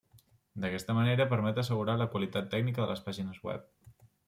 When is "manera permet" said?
0.99-1.61